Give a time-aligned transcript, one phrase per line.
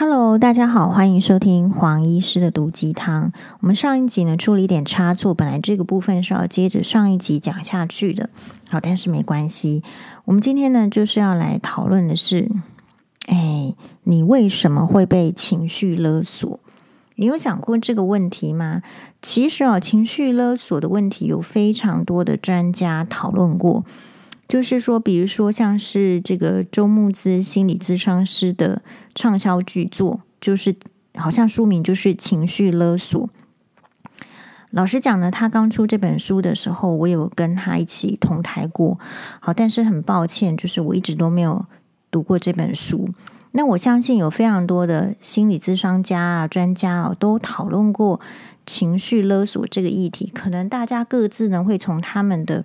[0.00, 3.32] Hello，大家好，欢迎收听黄医师的毒鸡汤。
[3.58, 8.30] 我们上一集呢出了一点差错，本来这个部分是要接着上一集讲下去的，
[8.68, 9.82] 好，但是没关系。
[10.26, 12.48] 我们今天呢就是要来讨论的是，
[13.26, 13.74] 哎，
[14.04, 16.60] 你为什么会被情绪勒索？
[17.16, 18.82] 你有想过这个问题吗？
[19.20, 23.84] 其实啊，情绪勒索的问题有非常多的专家讨论过。
[24.48, 28.80] 就是说，比如说，像是这个周牧之心理咨商师的
[29.14, 30.74] 畅销巨作，就是
[31.14, 33.26] 好像书名就是《情绪勒索》。
[34.70, 38.98] 老实讲呢，他刚出这本书的时候，我有跟他一起同台过。
[39.40, 41.66] 好，但是很抱歉，就是我一直都没有
[42.10, 43.10] 读过这本书。
[43.52, 48.18] 那我相信有非常多的心理咨商家啊、专家啊，都讨论过
[48.64, 50.30] 情绪勒索这个议题。
[50.34, 52.64] 可能大家各自呢，会从他们的。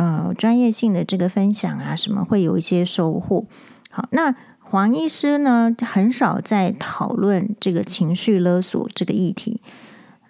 [0.00, 3.44] 呃，专业性的这个分享啊，什么会有一些收获。
[3.90, 9.60] 好，那黄医师呢，很少在讨论这个情绪勒索这个议题，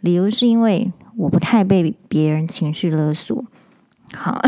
[0.01, 3.45] 理由是因为我不太被别人情绪勒索。
[4.13, 4.43] 好，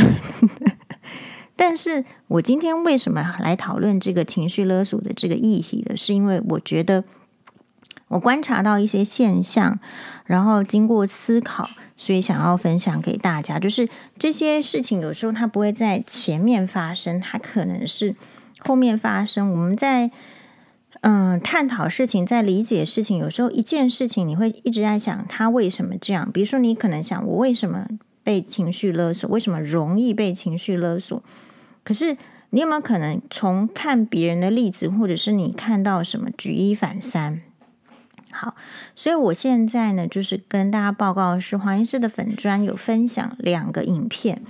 [1.54, 5.96] 但是我今天为什么来讨论这个情绪勒索的这个议题呢？
[5.96, 7.04] 是因为我觉得
[8.08, 9.78] 我观察到一些现象，
[10.24, 11.68] 然后经过思考。
[11.94, 18.16] 所以想要分享给大家，就是这些事情有时候它不会在前面发生，它可能是
[18.58, 19.52] 后面发生。
[19.52, 20.10] 我们在
[21.02, 26.28] 嗯探讨事情，在理解事情，有时候一件事情你会一直在想它为什么这样。
[26.32, 27.86] 比如说，你可能想我为什么
[28.24, 31.22] 被情绪勒索，为什么容易被情绪勒索？
[31.84, 32.16] 可是
[32.50, 37.42] 你有没有可能从看别人的例子，或者是你看到什么举一反三？
[38.34, 38.54] 好，
[38.96, 44.42] 所以我现在呢，就是跟大家报告是黄医师的粉砖有分享两个影片，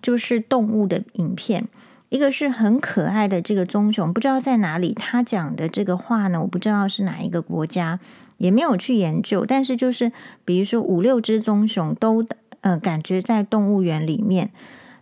[0.00, 1.66] 就是动物的影片，
[2.08, 7.98] 一个是很可爱的这个棕熊，不知道在哪里，他讲的这个话呢，我不知道是哪一个国家，
[8.38, 10.12] 也没有去研究，但是就是
[10.44, 12.24] 比如说五六只棕熊都
[12.60, 14.52] 呃感觉在动物园里面，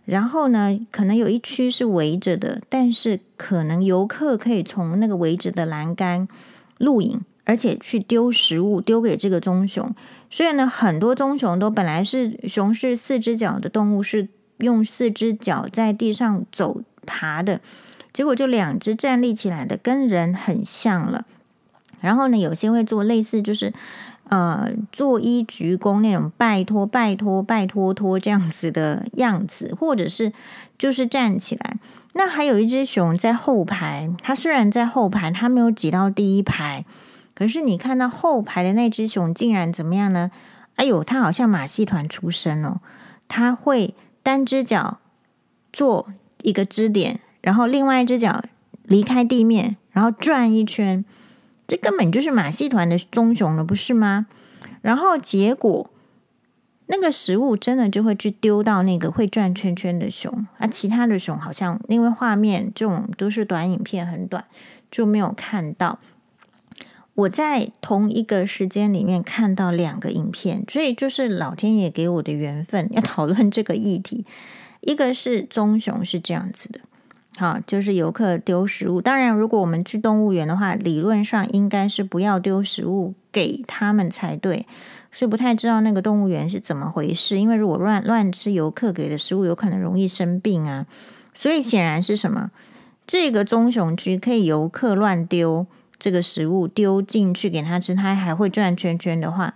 [0.03, 6.27] 然后呢，可能有一区是围着的，但是可能游客可以从那个围着的栏杆
[6.79, 7.21] 录影。
[7.45, 9.95] 而且去丢食物，丢给这个棕熊。
[10.29, 17.61] 所以呢，很多棕熊都本来是熊是四只脚的动物，是用四只脚在地上走爬的，
[18.11, 21.25] 结果就两只站立起来的，跟人很像了。
[22.01, 23.73] 然后呢，有些会做类似就是
[24.29, 30.33] 呃作揖鞠躬那种拜托拜托拜托托这样子的样子，或者是
[30.77, 31.77] 就是站起来。
[32.13, 36.85] 那还有一只熊在后排，它虽然在后排，它没有挤到第一排。
[37.35, 40.31] 可是你看到后排的那只熊竟然怎么样呢？
[40.77, 42.79] 哎呦，它好像马戏团出身哦！
[43.27, 44.99] 它会单只脚
[45.71, 46.07] 做
[46.41, 48.43] 一个支点，然后另外一只脚
[48.83, 51.05] 离开地面，然后转一圈。
[51.67, 54.27] 这根本就是马戏团的棕熊了，不是吗？
[54.81, 55.89] 然后结果
[56.87, 64.45] 那个食物真的就会去丢到那个会转圈圈的熊，而其他的熊好像因为画面这种都是短影片，很短，
[64.91, 65.99] 就没有看到。
[67.15, 74.25] 我在同一个时间里面看到两个影片，所以就是老天爷给我的缘分，要讨论这个议题。
[74.81, 76.81] 一个是棕熊是这样子的，
[77.37, 79.01] 好，就是游客丢食物。
[79.01, 84.67] 当然，如果我们去动物园的话，理论上应该是不要丢食物给他们才对。
[85.11, 90.85] 所以不太知道那个动物园是怎么回事，因为如果乱乱吃游客给的食物，有可能容易生病啊。
[91.33, 92.51] 所以显然是什么？
[93.07, 95.65] 这个棕熊区可以游客乱丢。
[95.97, 99.53] 这个食物丢进去给它吃，它还会转圈圈的话，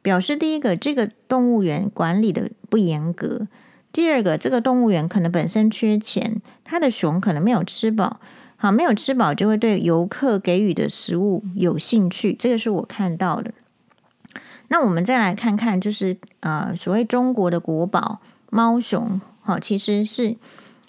[0.00, 3.46] 表示第一个，这个动物园管理的不严格；
[3.92, 8.20] 第二个，这个动物园可能本身缺钱，它的熊可能没有吃饱，
[8.56, 13.52] 好，没有吃饱就会对游客给予的食物有兴趣，这个是我看到的。
[14.68, 20.36] 那我们再来看看，就是呃，所谓中国的国宝猫熊，好，其实是。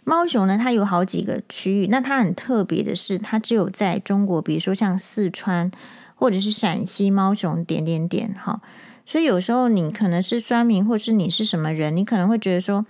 [0.04, 1.88] 猫熊呢，它有好几个区域。
[1.88, 5.72] 那它很特别的是，它只有在中国，比如说像四川
[6.16, 8.62] 或者是陕西，猫熊点点点哈。
[9.06, 12.86] 所以有时候你可能是酸民，或是你是什么人，你可能会觉得说，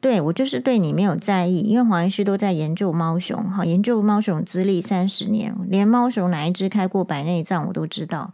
[0.00, 8.32] 对我就是对你没有在意，因为黄医师都在研究猫熊哈，研究猫熊资历三十年，连猫熊哪一只开过白内障我都知道。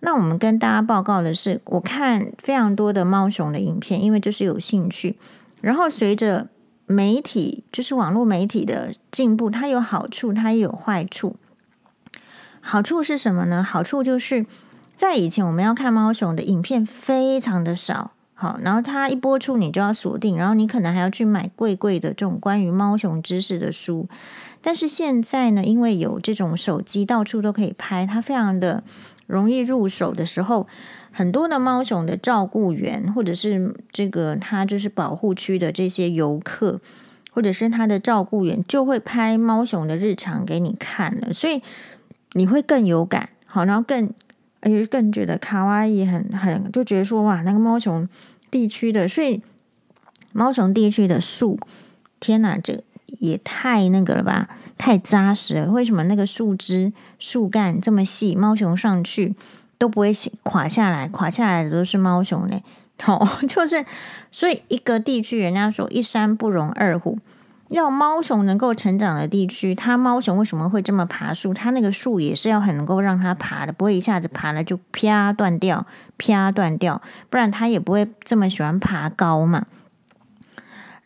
[0.00, 5.18] 那我们跟大家报告的是，我看非常多的猫熊的影片，因为就是有兴趣，
[5.60, 6.48] 然后随着。
[6.86, 11.36] 媒体就是网络媒体的进步，它有好处，它也有坏处。
[12.60, 13.62] 好处是什么呢？
[13.62, 14.46] 好处就是
[14.94, 24.08] 在以前我们要看猫熊的影片非常的少，好，然后它一播出你就要锁定，然后你可能还要去买贵贵的这种关于猫熊知识的书。
[24.60, 28.82] 但是现在呢，因为有这种手机到处都可以拍，它非常的
[29.26, 30.66] 容易入手的时候，
[31.16, 36.78] 很多的猫熊的照顾员或者是这个它就是保护区的这些游客，
[37.30, 41.62] 或者是它的照顾员就会拍猫熊的日常给你看了，所以
[42.32, 44.12] 你会更有感，好，然后更。
[44.62, 48.08] 而且更觉得卡哇伊很很，就觉得说哇，那个猫熊
[48.50, 49.40] 地区的，所以
[50.32, 51.60] 猫熊地区的树，
[52.18, 52.82] 天哪，这
[53.20, 55.70] 也太那个了吧，太扎实了。
[55.70, 59.36] 为什么那个树枝、树干这么细，猫熊上去
[59.78, 60.12] 都不会
[60.42, 61.08] 垮下来？
[61.08, 62.62] 垮下来的都是猫熊嘞。
[63.04, 63.84] 哦， 就是
[64.32, 67.18] 所以一个地区，人家说一山不容二虎。
[67.68, 71.52] 要猫熊能够成长的地区，它猫熊为什么会这么爬树？
[71.52, 75.84] 它那个树也是要很能够让它爬的，不会一下子爬了就啪断掉，
[76.16, 79.66] 啪断掉，不然它也不会这么喜欢爬高嘛。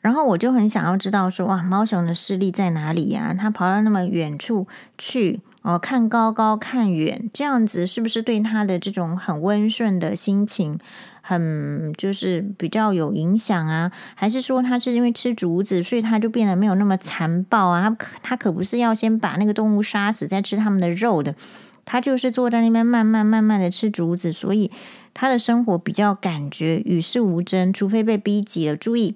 [0.03, 3.35] 然后我就很想要知道说，哇，猫熊的视力在哪里呀？
[3.37, 4.69] 它跑到那么远处
[4.99, 10.79] 去哦，看高高看远，这样子是不是对他的这种很温顺的心情？
[11.23, 17.83] 很就是比较有影响啊，还是说他是因为吃竹子，所以他就变得没有那么残暴啊？
[17.83, 21.37] 他可他可不是要先把那个动物杀死再吃他们的肉的，
[21.85, 24.73] 他就是坐在那边慢慢慢慢的吃竹子，所以
[25.13, 28.75] 他的生活比较感觉与世无争，除非被逼急了。
[28.75, 29.15] 注意，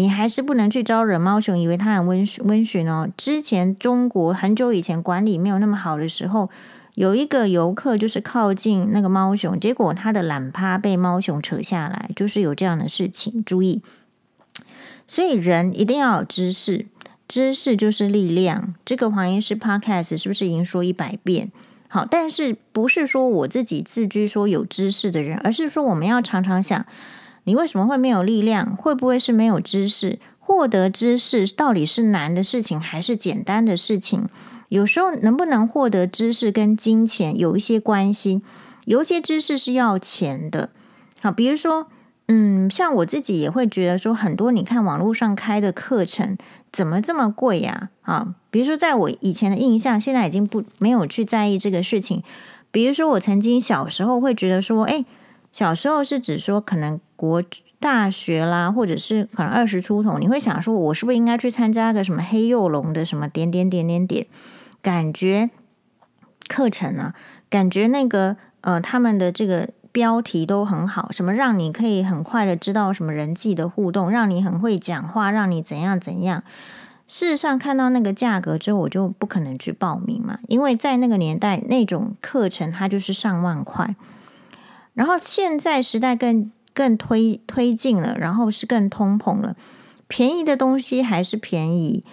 [0.00, 3.08] 你还是不能去招惹猫熊，以为它很温温驯哦。
[3.16, 6.50] 之前中国很久以前管理没有那么好的时候。
[6.96, 13.42] 有一个游客就是靠近那个猫熊，结果他的懒趴被猫熊扯下来，就是有这样的事情。
[13.44, 13.80] 注意，
[15.06, 16.86] 所以人一定要有知识，
[17.28, 18.74] 知识就是力量。
[18.84, 21.52] 这个黄医师 Podcast 是不是已经说一百遍？
[21.88, 26.84] 好，但是不是说我自己自居说有知识的人，而是说我们要常常想，
[27.44, 28.76] 你为什么会没有力量？
[28.76, 30.18] 会不会是没有知识？
[30.38, 34.28] 获得知识到底是难的事情还是简单的事情？
[34.68, 38.42] 有时候能不能获得知识跟金钱有一些关系，
[38.84, 40.70] 有一些知识是要钱的。
[41.20, 41.86] 好，比如说，
[42.28, 46.36] 嗯，像我自己也会觉得说，很多你看网络上开的课程
[46.72, 47.90] 怎么这么贵呀？
[48.02, 52.22] 啊，比如说在我以前的印象，现在已经不没有去在意这个事情。
[52.70, 55.04] 比如说我曾经小时候会觉得说，哎，
[55.52, 57.42] 小时候是指说可能国
[57.78, 64.26] 大学啦，或者是可能二十出头，你会想说，我是不是应该去参加个什么黑幼龙的什么点点点点点。
[64.82, 65.50] 感觉
[66.46, 67.14] 课程、啊，
[67.50, 76.42] 感觉那个呃，他们的这个标题都很好，什么让你可以很快的知道什么人际的互动，让你很会讲话，让你怎样怎样。
[77.08, 83.96] 事实上，看到那个价格之后，我就不可能去报名嘛，因为在那个年代，那种课程它就是上万块。
[84.94, 89.56] 然后现在时代更更推推进了，然后是更通膨了，
[90.08, 92.04] 便宜的东西还是便宜。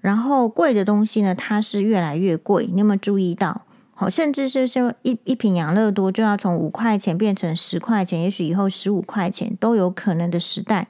[0.00, 2.66] 然后贵的东西呢，它是越来越贵。
[2.70, 3.62] 你有没有注意到？
[3.94, 10.88] 好，甚至是说一一瓶养乐多就要从五块钱变成十块钱，也许以后十五块钱都有可能的时代。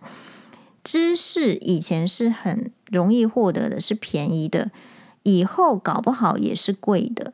[0.82, 4.70] 知识以前是很容易获得的，是便宜的，
[5.22, 7.32] 以后搞不好也是贵的。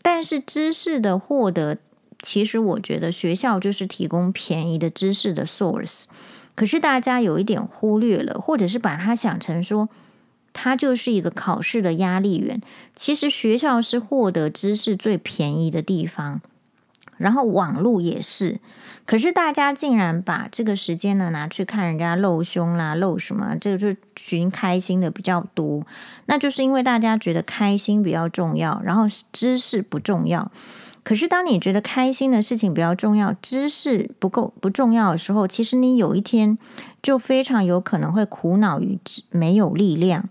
[0.00, 1.76] 但是知识的获得，
[2.22, 6.04] 其实我觉得学校就是提供便宜的知识的 source。
[6.54, 9.88] 可是大家有一点忽略了，或者是把它想成说。
[10.52, 12.60] 它就是一个考试的压力源。
[12.96, 16.40] 其实学校是获得知识最便宜的地方，
[17.16, 18.58] 然后网络也是。
[19.06, 25.86] 可是大家竟然把这个时间呢拿去看人家露胸啦、露什么，这个就寻开心的比较多。
[26.26, 30.50] 那就是因为大家觉得开心比较重要，然后知识不重要。
[31.10, 36.56] 可是当你觉得开心的事情比较重要，知识不够不重要的时候，其实你有一天
[37.02, 38.96] 就非常有可能会苦恼于
[39.30, 40.28] 没有力量。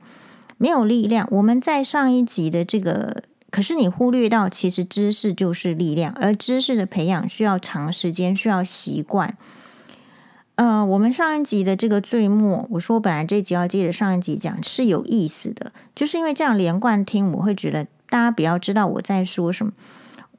[0.58, 1.28] 没有力量。
[1.32, 9.36] 我们在上一集的这个，可是你忽略到，其实知识就是力量，而知识的培养需要长时间，需要习惯。
[10.56, 19.74] 呃，我们上一集的这个最末，我说本来这集要接着上一集讲是有意思的，就是因为这样连贯听，我会觉得大家比较知道我在说什么。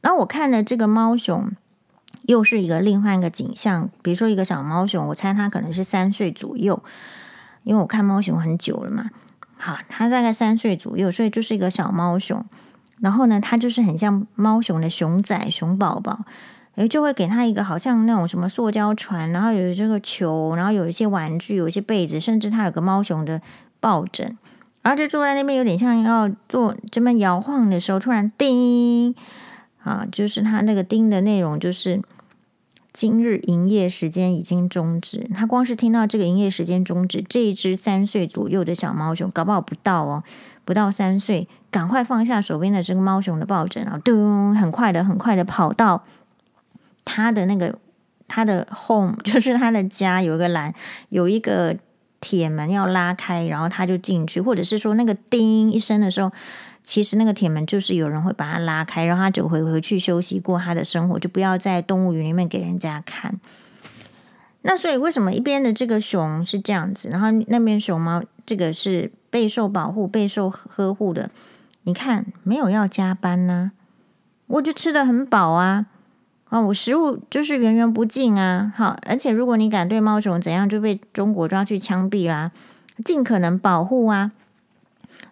[0.00, 1.50] 然后我看的这个猫熊，
[2.22, 6.82] 又是一个另外一个景象，比如说一个小猫熊，我猜它可能是三岁左右，
[7.64, 9.10] 因为我看猫熊很久了嘛。
[9.58, 12.44] 好，它大概三岁左右，所以就是一个小猫熊。
[13.00, 16.20] 然后呢，它就是很像猫熊的熊仔、熊宝宝，
[16.74, 23.40] 诶，就会给它一个好像那种什么塑胶船，然后有这个球，然后有一些玩具，有一些被子，甚至它有个猫熊的
[23.80, 24.36] 抱枕，
[24.82, 29.14] 然后就坐在那边，有点像要做这么摇晃的时候，突然叮，
[29.82, 32.02] 啊，就是他那个叮的内容就是
[32.92, 35.28] 今日营业时间已经终止。
[35.34, 40.22] 他光是听到这个营业时间终止，这一只三岁左右的小猫熊，搞不好不到哦，
[40.64, 46.04] 不到三岁，赶快放下手边的这个猫熊的抱枕啊，咚，很快的，很快的跑到
[47.04, 47.78] 他的那个
[48.28, 50.74] 他的 home， 就是他的家，有一个栏，
[51.08, 51.76] 有一个
[52.20, 56.30] 铁门要拉开，然后他就进去，或者是说那个叮一声的时候。
[56.90, 63.38] 其实那个铁门就是有人会把它拉开，然后他就回回去休息过他的生活，就不要在动物园里面给人家看。
[64.62, 71.30] 那所以为什么一边的这个熊是这样子，然后那边熊猫这个是备受保护、备受呵护的？
[71.84, 73.70] 你看没有要加班呢、
[74.48, 75.86] 我就吃得很饱啊，
[76.48, 82.50] 啊，我食物就是源源不尽啊，好，而且如果你敢对猫熊怎样，就被中国抓去枪毙啦，
[83.04, 84.32] 尽可能保护啊，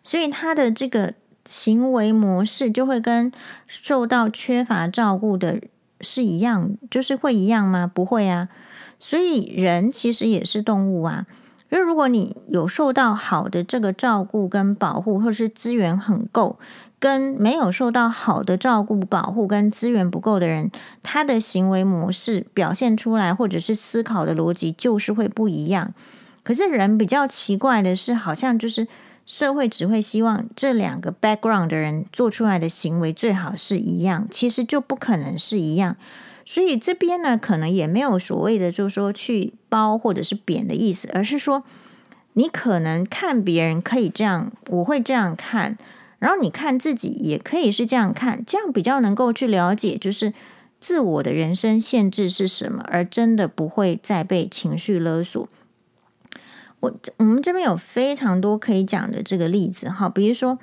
[0.05, 1.15] 所以它的这个。
[1.49, 3.33] 行为模式就会跟
[3.67, 5.63] 受到缺乏照顾的
[6.03, 7.91] 是一样，就是会一样吗？
[7.93, 8.51] 不会啊。
[8.99, 11.25] 所以人其实也是动物啊。
[11.71, 16.59] 因为如果你有受到好的这个照顾跟保护，或是资源很够，
[16.99, 20.71] 跟没有受到好的照顾、保护跟资源不够的人，
[21.03, 25.95] 他的行为模式表现出来，或者是思考的逻辑就是会不一样。
[26.43, 28.87] 可是人比较奇怪的是，好像就是。
[29.29, 35.99] 社会只会希望这两个 background 的人做出来的行为最好是一样，其实就不可能是一样。
[36.47, 41.63] 所以这边呢，可能也没有所谓的，就是说去褒或者是贬的意思，而是说
[42.33, 45.77] 你可能看别人可以这样，我会这样看，
[46.19, 50.33] 然后你看自己也可以是这样看，这样比较能够去了解，就是
[50.81, 55.47] 自我的人生限制是什么，而真的不会再被情绪勒索。
[56.81, 60.59] 我我们这边有非常多可以讲的这个例子哈，比如说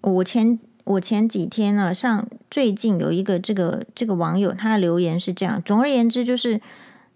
[0.00, 6.60] 我前我前几天呢，上最近有一个这个这个网友他的留言是这样，总而言之就是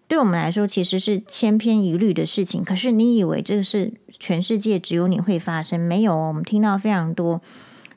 [0.06, 5.80] 对我们来说其实是千篇一律的事情，可是你以为这个是全世界只有你会发生？
[5.80, 7.40] 没有，我们听到非常多，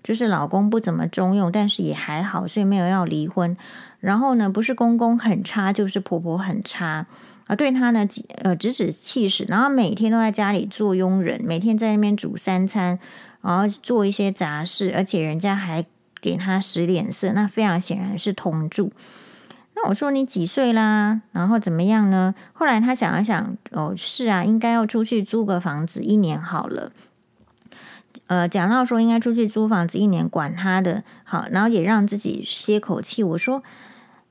[0.02, 3.58] 就是老公不怎么中用，但是也还好，所以没有要离婚。
[4.00, 7.08] 然后呢，不是公公很差，就是婆婆很差。
[7.48, 8.08] 啊，对他呢，
[8.42, 12.98] 呃，指指气使，然后每天都在家里做佣人，每天在那边煮三餐，
[13.42, 15.86] 然后做一些杂事，而且人家还
[16.20, 18.92] 给他使脸色，那非常显然是同住。
[19.76, 21.22] 那我说你几岁啦？
[21.34, 22.34] 然后怎么样呢？
[22.54, 26.92] 后来他想了想，哦，是啊，应该要出去租个房子一年好了。
[28.26, 33.22] 呃，讲到说应该出去租房子一年，管他的，好，然后也让自己歇口气。
[33.22, 33.62] 我说。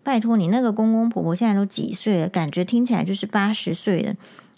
[0.04, 2.28] 拜托你那个公公婆婆现在都几岁了？
[2.28, 4.14] 感觉听起来就是八十岁了。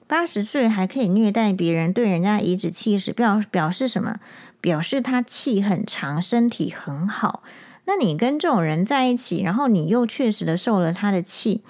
[0.08, 4.16] 八十岁还可以虐待别人，对人家颐指气使，表表示什么？
[4.60, 7.42] 表示他气很长，身体很好。
[7.84, 11.62] 那你跟这种人在一起，然后你又确实的受了他的气，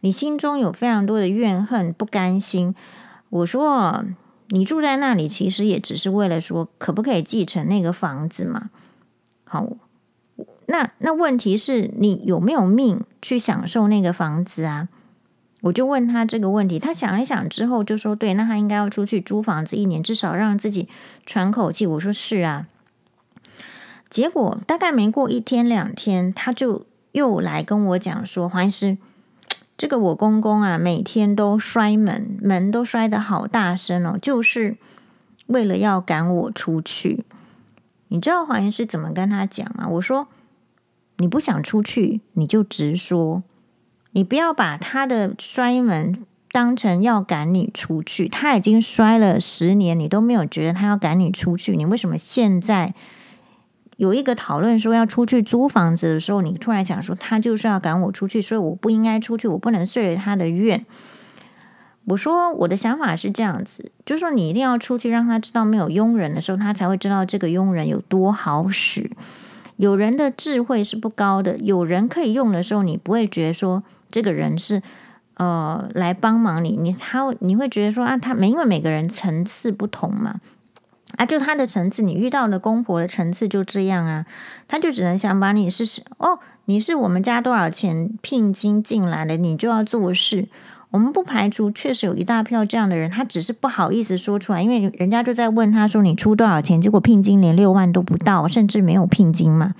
[0.00, 2.74] 你心中有非常多的怨恨、不甘心。
[3.30, 4.04] 我说，
[4.48, 8.70] 你住在那里，其实也只是为了说，可不可以继承那个房子嘛？
[9.44, 9.66] 好。
[10.72, 14.88] 那那问题是你有没有命去享受那个房子啊？
[15.60, 20.88] 我就问他这个问题，他想一想之后就说：“对，那他应该要出去租房子一年，至少让自己
[21.26, 22.66] 喘口气。”我说：“是啊。”
[24.08, 28.96] 结果大概没过一天两天，他就又来跟我讲说：“黄医师，
[29.76, 34.78] 这个我公公啊，每天都摔门，门都摔得好大声哦，就是
[35.48, 37.26] 为了要赶我出去。”
[38.08, 39.86] 你知道黄医师怎么跟他讲吗？
[39.86, 40.28] 我说。
[41.18, 43.42] 你不想出去，你就直说。
[44.12, 48.28] 你不要把他的摔门当成要赶你出去。
[48.28, 51.76] 他已经摔了十年，你都没有觉得他要赶你出去。
[51.76, 52.94] 你为什么现在
[53.96, 60.84] 有一个讨论说要出去租房子的时候，你突然想说他就是要赶我出去，所以我不应该出去，我不能遂了他的愿。
[62.06, 69.10] 我说我的想法是这样子，就是说你一定要出去，让他知道没有佣人的时候，他才会知道这个佣人有多好使。
[69.82, 74.80] 有人的智慧是不高的，有人可以用的时候，你不会觉得说这个人是
[75.34, 80.36] 呃来帮忙你，你他你会觉得说啊，他没因为每个人层次不同嘛，
[81.16, 84.24] 啊，就他的层次，你遇到的公婆的层次就这样啊，
[84.68, 90.46] 他就只能想把你是哦，你是我们家多少钱聘金进来的，你就要做事。
[90.92, 99.72] 我们不排除确实有一大票这样的人，他只是不好意思说出来，因为人家就在问他说：“你出多少钱？”结果聘金连六万都不到，甚至没有聘金嘛。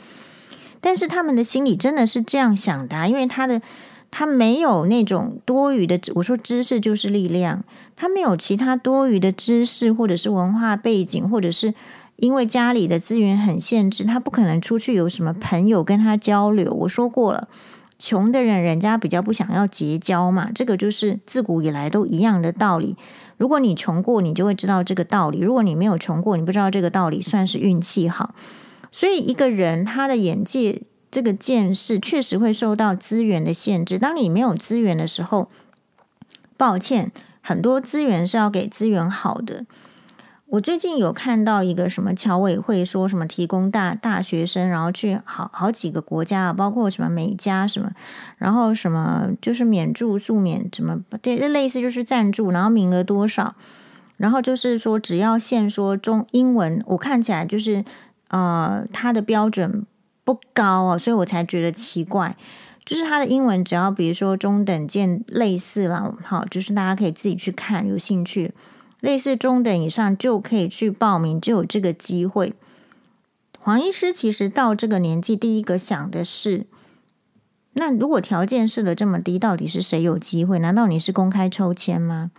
[0.80, 3.60] 但是他们的心里真的是这样想的啊，因为他的
[4.10, 7.62] 他没有那种多余的，我说知识就是力量，
[7.94, 11.74] 他没有其他多余的知识，或者是文化背景，或者是
[12.16, 16.72] 因为家里的资源很限制，他不可能出去有什么朋友跟他交流。
[16.72, 17.48] 我说过了。
[18.02, 22.96] 穷的人，人家比较不想要结交嘛，这个就是自古以来都一样的道理。
[23.36, 28.34] 如果你穷过，你就会知道这个道理；如果你没有穷过，你不知道这个道理，算是运气好。
[28.90, 30.82] 所以一个人他的眼界、
[31.12, 34.00] 这个见识，确实会受到资源的限制。
[34.00, 35.48] 当你没有资源的时候，
[36.56, 39.64] 抱歉，很多资源是要给资源好的。
[40.52, 47.90] 我最近有看到一个什么侨委会说什么提供大大学生，然后去好好几个国家，包括什么美加什么，
[48.36, 53.54] 然后什么就是免住宿免什么，对，类似就是赞助，然后名额多少，
[54.18, 57.82] 然后就是说只要限说中英文，我看起来就是
[58.28, 59.86] 呃它的标准
[60.22, 62.36] 不高啊，所以我才觉得奇怪，
[62.84, 68.52] 就是他的英文只要比如说中等见类似了，好，就是大家可以自己去看，有兴趣。
[69.02, 72.54] 类似中等以上就可以去报名，就有这个机会。
[73.58, 76.66] 黄医师其实到这个年纪，第一个想的是：
[77.72, 80.60] 那如果条件设的这么低，到底是谁有机会？
[80.60, 82.30] 难道你是公开抽签吗？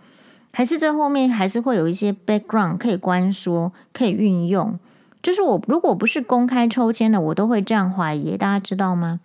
[0.52, 4.80] 还是这后面还是会有一些 background 可以关说、可以运用？
[5.22, 8.38] 就是我如果不是公开抽签的，我都会这样怀疑。
[8.38, 9.20] 大家知道吗？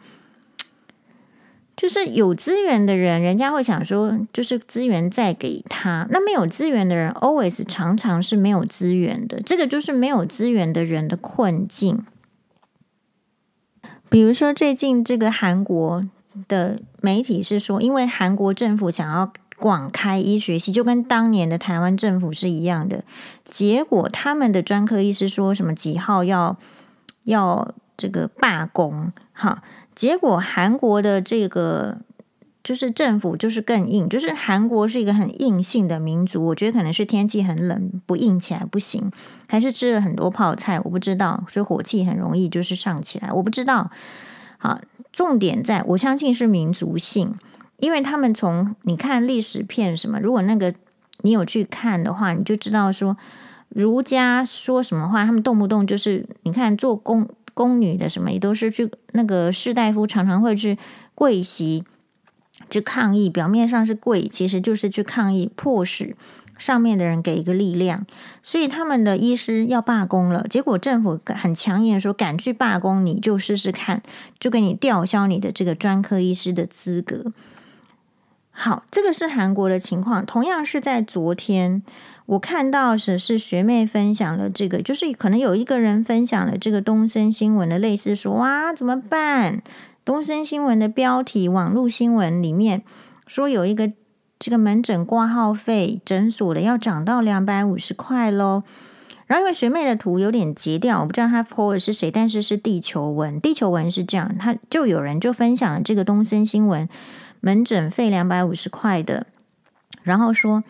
[1.79, 6.05] 就是有资源的人，人家会想说，就是资源再给他。
[6.09, 9.41] 那没有资源的人，always 常常是没有资源的。
[9.41, 12.05] 这个就是没有资源的人的困境。
[14.09, 16.03] 比如说，最近这个韩国
[16.49, 23.05] 的媒体是说，因为韩国政府想要广开医学系，就跟当年的台湾政府是一样的。
[23.45, 26.57] 结果他们的专科医师说什么几号要
[27.23, 29.63] 要这个罢工，哈。
[29.99, 31.97] 结果韩国的这个
[32.63, 36.45] 就是政府就是更硬，就是韩国是一个很硬性的民族。
[36.45, 39.11] 我觉得可能是天气很冷，不硬起来不行，
[39.49, 43.29] 还是吃了很多泡菜，我不知道，所以火气很容易就是上起来。
[43.33, 43.91] 我不知道。
[44.57, 44.79] 好，
[45.11, 47.35] 重点在我相信是民族性，
[47.79, 50.73] 因为他们从你看历史片什么，如果那个
[51.23, 53.17] 你有去看的话，你就知道说
[53.67, 57.27] 儒家说什么话，他们动不动就是你看做工。
[57.59, 60.77] 宫女的什么也都是去那个士大夫常常会去
[61.13, 61.83] 跪席
[62.69, 66.15] 去抗议，表面上是跪，其实就是去抗议，迫使
[66.57, 68.05] 上面的人给一个力量。
[68.41, 74.01] 所以他们的医师要罢工了，结果政府很强硬说，敢去罢工你就试试看，
[74.39, 77.33] 就给你吊销你的这个专科医师的资格。
[78.61, 81.81] 好，这个是韩国的情况，同样是在昨天。
[82.25, 89.61] 我看到是是学妹分享了这个，就是可能有一个人分享了这个东森新闻的类似说，哇，怎么办？
[90.03, 92.83] 东森新闻的标题，网络新闻里面
[93.25, 93.93] 说有一个
[94.37, 98.63] 这个门诊挂号费诊所的要涨到两百五十块喽。
[99.25, 106.89] 然后因为学妹的图有点截掉，我不知道她 po 的是谁，但是是地球文，地球文是这样，他就有人就分享了这个东森新闻
[107.39, 109.27] 门诊费两百五十块的，
[110.03, 110.63] 然后说。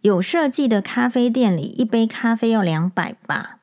[0.00, 3.58] 有设计的咖啡店里，一杯咖啡要两百吧？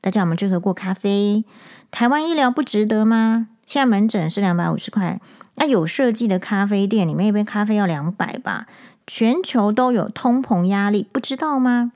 [0.00, 1.44] 大家有没有去喝过咖啡？
[1.92, 3.46] 台湾医疗不值得吗？
[3.64, 5.20] 现在门诊是两百五十块，
[5.54, 8.66] 那有设计的咖啡店里面一杯咖啡要两百吧？
[9.06, 11.92] 全球都有通膨压力，不知道吗？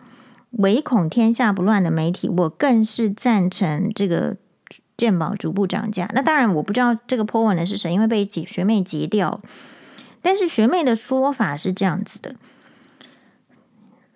[0.53, 4.37] 唯恐天下不乱的媒体，我更是赞成这个
[4.97, 6.09] 健保逐步涨价。
[6.15, 9.41] 那当然，我不知道这个 po 文的是谁，因为被学妹截掉。
[10.29, 12.35] 但是学妹的说法是这样子的。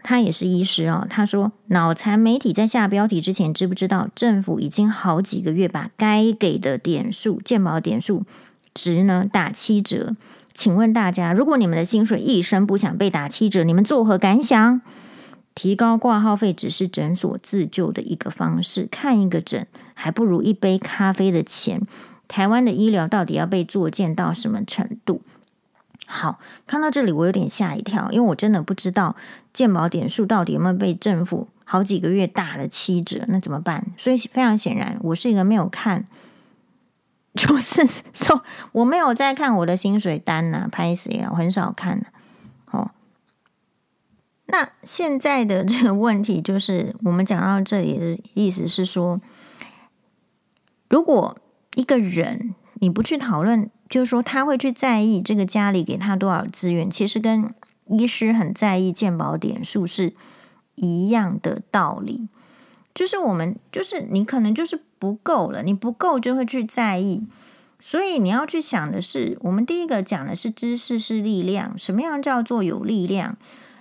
[0.02, 1.06] 她也是医师哦。
[1.08, 8.26] 她说：“脑残媒体在下标题之前，知不知道政府已经好几个月把该给的点数、健保点数
[8.74, 10.14] 值呢打七折？
[10.52, 14.82] 请问大家，如果你们的薪水一声不想被打七折，你们作何感想？
[15.54, 21.80] 提高挂号费只是诊所自救的一个方式，看一个诊还不如一杯咖啡的钱。
[22.28, 25.22] 台湾的医疗到底要被作贱到什么程度？”
[26.14, 29.16] 好，看到这里我有点吓一跳，因为我真的不知道
[29.50, 33.86] 健保点数到底有没有被政府好几个月打了七折，那怎么办？
[33.96, 36.04] 所以非常显然，我是一个没有看，
[37.34, 41.30] 就是说我没有在看我的薪水单呐、啊，拍谁啊？
[41.32, 42.04] 我很少看、
[42.70, 42.90] 哦，
[44.48, 49.18] 那现在的这个问题就是，我们讲到这里的意思是说，
[50.90, 51.38] 如果
[51.74, 53.70] 一个人你不去讨论。
[53.92, 57.52] 就是说，他会去在意这个家里给他多少资源，其实跟
[57.88, 60.14] 医师很在意健保点数是
[60.76, 62.26] 一样的道理。
[62.94, 67.22] 就是我们，就是你可能就是不够了，你不够就会去在意。
[67.78, 73.36] 所以你要去想的是，我们第一个讲的是知识是力量，什么样叫做有力量？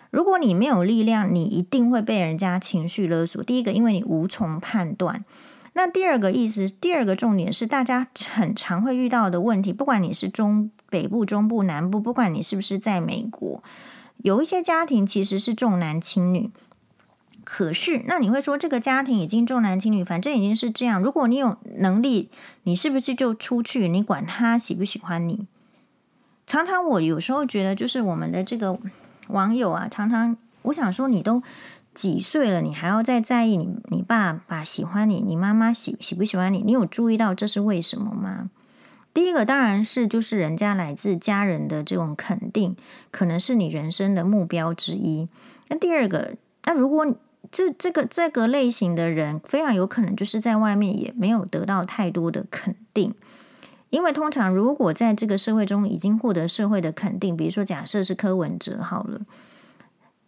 [0.09, 3.41] 如果你没有力量，你一定会被人家情绪勒索。
[3.43, 5.23] 第一个，因为你无从判断。
[5.73, 13.63] 那第二个意思，第二个重点是大家很常会遇到的问题，不管你是中北部、中部、南部，不管你是不是在美国，
[14.17, 16.51] 有一些家庭其实是重男轻女。
[17.43, 21.01] 可是，那你会说这个家庭已经重男轻女，反正已经是这样。
[21.01, 22.29] 如果你有能力，
[22.63, 23.87] 你是不是就出去？
[23.87, 25.47] 你管他喜不喜欢你？
[26.45, 28.77] 常常我有时候觉得，就是我们的这个
[29.29, 31.41] 网友啊，常常我想说，你都
[31.93, 36.59] 几岁了，你还要再在意你你爸爸喜欢你，你妈妈喜喜不喜欢你？
[36.59, 38.49] 你有注意到这是为什么吗？
[39.13, 42.77] 第一个当然是就是人家来自家人的这种肯定，
[43.11, 45.27] 可能是你人生的目标之一。
[45.67, 47.05] 那第二个，那如果
[47.51, 53.13] 这这个这个类型的人，非常有可能就是在外面也没有得到太多的肯定，
[53.89, 59.21] 因为通常如果在这个社会中已经获得社会的肯定，比如说假设是柯文哲好了，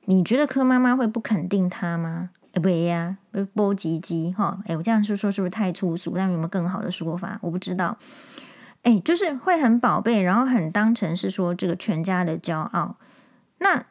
[0.05, 2.29] 你觉得柯妈妈会不肯定他吗？
[2.53, 3.17] 哎，不呀，
[3.53, 6.13] 波吉吉哈，哎，我这样说说是不是太粗俗？
[6.15, 7.39] 但有没有更好的说法？
[7.41, 7.97] 我不知道。
[8.83, 12.97] 哎，就是会很宝贝，然后很当成是说这个全家的骄傲，
[13.59, 13.85] 那。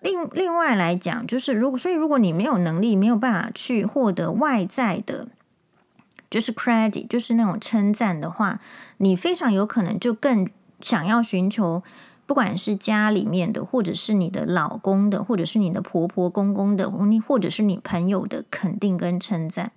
[0.00, 5.26] 另另外来讲，就是如果所以，如果你没有能力，没有办法去获得外在的，
[6.30, 8.60] 就是 credit，就是那种称赞的话，
[8.98, 10.48] 你非常有可能就更
[10.80, 11.82] 想要寻求，
[12.28, 19.72] 不管是家里面的，或者是你的老公的，或者是你的婆婆公公的，你或者是你朋友的肯定跟称赞。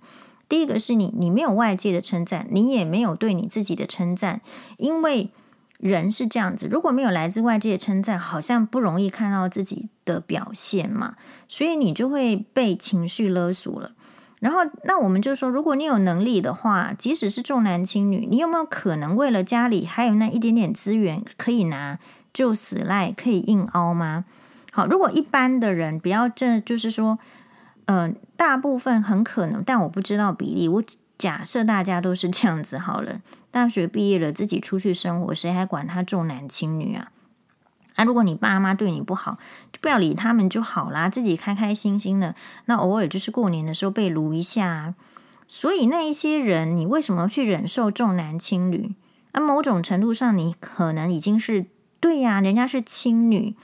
[0.48, 4.42] 第一个是你，你没有外界的称赞，你也没有对你自己的称赞，
[4.76, 5.30] 因为。
[5.78, 11.16] 人是这样子，如果没有来自外界的称赞，好像不容易看到自己的表现嘛，
[11.48, 13.90] 所以你就会被情绪勒索了。
[14.38, 21.98] 然后，那我们就说，如果你有能力的话，即使是重男轻女，你有没有可能为了家里还有那一点点资源可以拿，
[22.32, 24.24] 就死赖可以硬凹吗？
[24.72, 27.18] 好，如果一般的人不要这，就是说，
[27.86, 30.82] 嗯、大部分很可能，但我不知道比例，我
[31.18, 33.20] 假设大家都是这样子好了。
[33.50, 37.12] 大学毕业了，自己出去生活，谁还管他重男轻女啊？
[37.96, 39.36] 啊，如果你爸妈对你不好，
[39.70, 42.34] 就不要理他们就好啦，自己开开心心的。
[42.64, 44.94] 那偶尔就是过年的时候被撸一下。
[45.46, 48.94] 所以那一些人，你为什么去忍受重男轻女？
[49.32, 51.66] 啊，某种程度上，你可能已经是
[52.02, 53.54] 对呀，人家是轻女，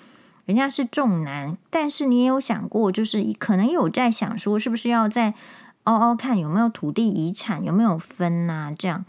[0.46, 5.34] 人家是重男，但是你也有想过，就是可能有在想说，是不是要再
[5.82, 8.72] 凹凹看有没有土地遗产，有没有分呐？
[8.78, 9.04] 这样。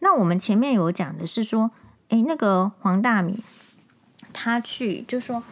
[0.00, 1.70] 那我们前面有讲的是说，
[2.10, 3.42] 诶，那个黄大米，
[4.34, 5.42] 他去就说，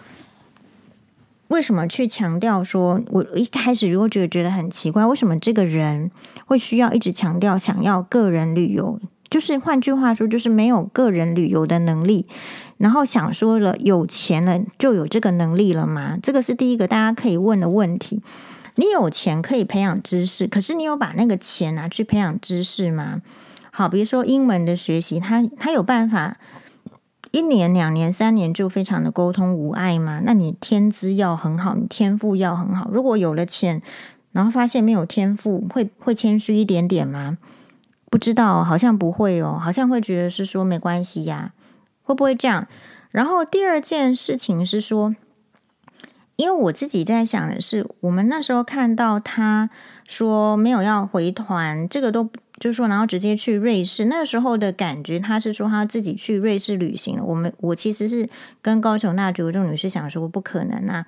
[1.48, 6.10] 为什么去强调说，我一开始如果觉得觉得很奇怪，为什么这个人
[6.44, 9.00] 会需要一直强调想要个人旅游？
[9.30, 12.28] 就是换句话说，就是没有个人旅游的能力，
[12.78, 16.18] 然后想说了有钱了就有这个能力了吗？
[16.22, 18.22] 这个是第一个大家可以问的问题。
[18.76, 23.22] 你有钱可以培养知识，可是你有把那个钱拿去培养知识吗？
[23.70, 26.36] 好，比如说英文的学习，他他有办法
[27.30, 30.20] 一年、两年、三年就非常的沟通无碍吗？
[30.24, 32.88] 那你天资要很好，你天赋要很好。
[32.92, 33.80] 如果有了钱，
[34.32, 37.38] 然后发现没有天赋，会会谦虚一点点吗？
[38.10, 41.52] 不知道，好像不会哦，好像会觉得是说没关系呀，
[42.04, 42.68] 会不会这样？
[43.10, 45.16] 然后第二件事情是说，
[46.36, 49.68] 因为我自己在想的是，我们那时候看到他
[50.06, 52.30] 说没有要回团，这个都。
[52.60, 54.04] 就是说，然后直接去瑞士。
[54.04, 57.18] 那时候的感觉，他是说他自己去瑞士旅行。
[57.20, 58.28] 我们我其实是
[58.62, 61.04] 跟高雄那九中女士想说，不可能啊，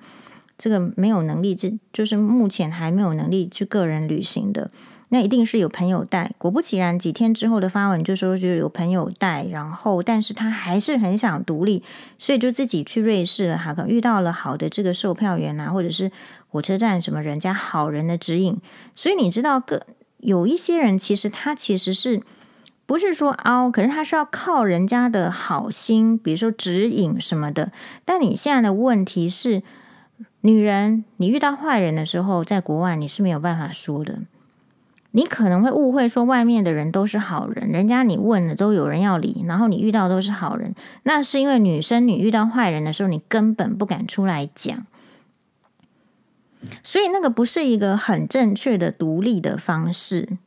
[0.57, 4.69] 这个没有能力，这就是目前还没有能力去个人旅行的。
[5.09, 6.31] 那一定是有朋友带。
[6.37, 11.83] 果不其然，几天之后的发文就说就有朋友带，然后但是他还是很想独立，
[12.17, 13.57] 所以就自己去瑞士了。
[13.57, 16.11] 哈，可遇到了好的这个售票员啊，或者是
[16.49, 18.59] 火车站什么人家好人的指引。
[18.95, 19.85] 所以你知道个。
[20.19, 22.23] 有一些人其实他其实是
[22.87, 27.71] 不是说凹，可是他是要靠人家的好心，比如说指引什么的。
[28.03, 29.61] 但你现在的问题是，
[30.41, 34.21] 女人，你遇到坏人的时候，在国外你是没有办法说的。
[35.17, 44.85] 你可能会误会说外面的人都是好人，人家你问了都有人要理，然后你遇到都是好人，那是因为女生你遇到坏人的时候，你根本不敢出来讲。
[46.83, 50.37] 所以那个不是一个很正确的独立的方式，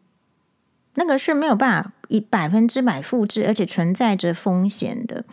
[0.94, 5.24] 那个是没有办法以百分之百复制，而且存在着风险的。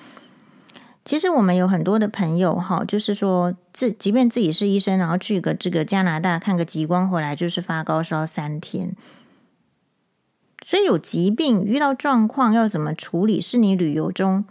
[1.05, 8.95] 其实我们有很多的朋友哈，就是说自即便自己是医生，然后去个这个加拿大看个极光回来，就是发高烧三天。
[10.67, 14.43] 所以有疾病遇到状况要怎么处理，是你旅游中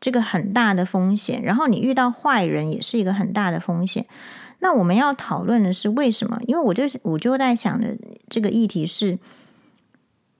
[0.00, 1.42] 这个很大的风险。
[1.42, 4.06] 然后你遇到坏人也是一个很大的风险。
[4.60, 6.40] 那我们要讨论的是为什么？
[6.46, 7.98] 因为我就我就在想的
[8.30, 9.18] 这个议题是，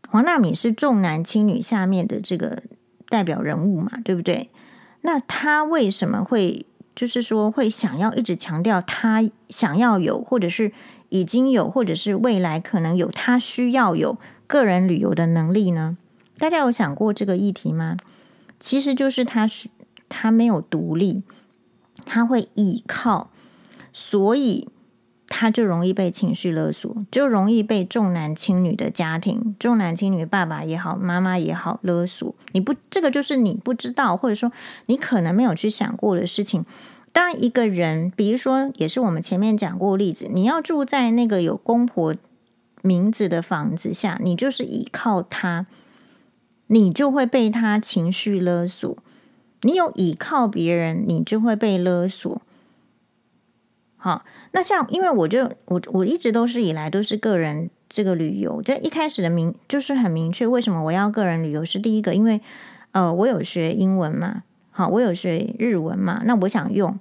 [0.09, 2.63] 黄大米是重男轻女下面的这个
[3.11, 4.49] 代表人物嘛，对不对？
[5.03, 6.65] 那他为什么会
[6.97, 10.73] 就是说会想要一直强调他想要有，或者是
[11.11, 14.17] 已经有，或者是未来可能有，他需要有
[14.49, 15.97] 个人旅游的能力呢？
[16.37, 17.97] 大家有想过这个议题吗？
[18.59, 19.69] 其实就是他是
[20.09, 21.23] 他没有独立，
[22.05, 23.31] 他会依靠，
[23.93, 24.67] 所以。
[25.31, 32.35] 他就容易被情绪勒索，就容易被重男轻女的家庭、重男轻女爸爸也好、妈妈也好勒索。
[32.53, 34.51] 你不，这个就是你不知道，或者说
[34.87, 36.65] 你可能没有去想过的事情。
[37.13, 42.17] 当一个人，比如说，也是我们前面讲过例子，你要住在那个有公婆
[42.83, 45.67] 名字的房子下，你就是依靠他，
[46.69, 48.97] 你就会被他情绪勒索。
[49.63, 52.43] 你有依靠别人，你就会被勒索。
[53.97, 54.25] 好。
[54.53, 62.41] 那像，因为我就我我一直都是以来都是个人这个旅游，就一开始的明就是很明确，为什么我要个人旅游是第一个，因为
[62.93, 66.99] 呃我有学英文嘛，好，我有学日文嘛，那我想用，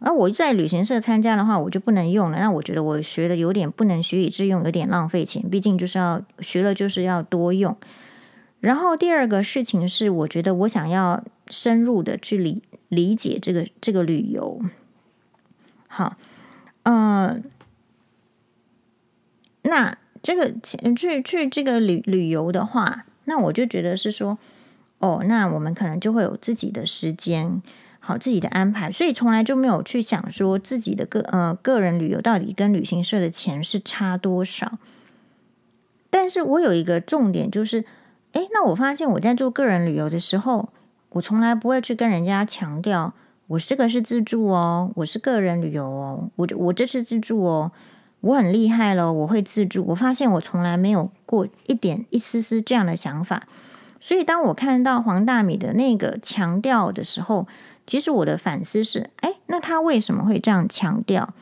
[0.00, 7.76] 而我在旅行社参加的话，我就不能用了，那我觉得我学的有点不能学以致用，有点浪费钱，毕竟就是要学了就是要多用。
[8.60, 14.60] 然后第二个事情是，我觉得我想要深入的去理理解这个这个旅游，
[15.86, 16.16] 好。
[16.84, 17.44] 嗯，
[19.62, 20.54] 那这个
[20.96, 24.38] 去去这个旅旅游的话，那我就觉得是说，
[24.98, 27.62] 哦，那我们可能就会有自己的时间，
[28.10, 34.78] 好，自己的安排，所以从来就没有去想说自己的个呃个人旅游到底跟旅行社的钱是差多少。
[36.10, 37.84] 但是我有一个重点就是，
[38.32, 40.70] 诶，那我发现我在做个人旅游的时候，
[41.10, 43.14] 我从来不会去跟人家强调。
[43.46, 47.70] 我这个是自助哦，我是个人旅游哦，我我这次自助哦，
[48.22, 49.84] 我很厉害咯，我会自助。
[49.86, 53.46] 我发现我从来没有过一点一丝丝这样的想法，
[54.00, 57.46] 所以当我看到黄大米的那个强调的时候，
[57.90, 61.34] 其实我的反思是：哎，那他为什么会这样强调？